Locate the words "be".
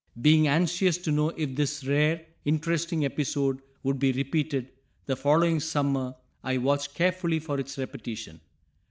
3.99-4.11